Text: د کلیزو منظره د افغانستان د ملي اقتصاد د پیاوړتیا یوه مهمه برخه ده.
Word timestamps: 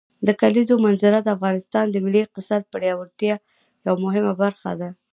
د 0.27 0.29
کلیزو 0.41 0.75
منظره 0.85 1.19
د 1.21 1.27
افغانستان 1.35 1.85
د 1.89 1.95
ملي 2.05 2.21
اقتصاد 2.23 2.61
د 2.65 2.69
پیاوړتیا 2.73 3.35
یوه 3.85 3.95
مهمه 4.05 4.33
برخه 4.43 4.71
ده. 4.81 4.89